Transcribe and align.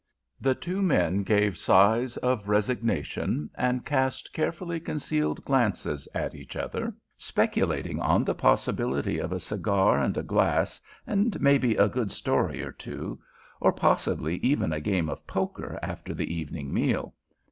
The 0.41 0.55
two 0.55 0.81
men 0.81 1.21
gave 1.21 1.59
sighs 1.59 2.17
of 2.17 2.49
resignation, 2.49 3.51
and 3.53 3.85
cast 3.85 4.33
carefully 4.33 4.79
concealed 4.79 5.45
glances 5.45 6.07
at 6.15 6.33
each 6.33 6.55
other, 6.55 6.95
speculating 7.19 7.99
on 7.99 8.23
the 8.23 8.33
possibility 8.33 9.19
of 9.19 9.31
a 9.31 9.39
cigar 9.39 9.99
and 9.99 10.17
a 10.17 10.23
glass, 10.23 10.81
and 11.05 11.39
maybe 11.39 11.75
a 11.75 11.87
good 11.87 12.11
story 12.11 12.63
or 12.63 12.71
two, 12.71 13.19
or 13.59 13.71
possibly 13.71 14.37
even 14.37 14.73
a 14.73 14.79
game 14.81 15.07
of 15.07 15.27
poker 15.27 15.77
after 15.83 16.15
the 16.15 16.33
evening 16.33 16.73
meal. 16.73 17.13